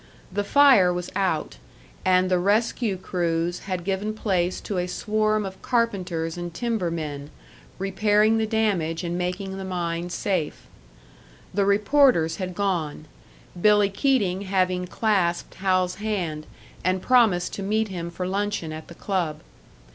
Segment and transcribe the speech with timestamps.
[0.31, 1.57] The fire was out,
[2.03, 7.29] and the rescue crews had given place to a swarm of carpenters and timbermen,
[7.77, 10.65] repairing the damage and making the mine safe.
[11.53, 13.05] The reporters had gone;
[13.61, 16.47] Billy Keating having clasped Hal's hand,
[16.83, 19.41] and promised to meet him for luncheon at the club.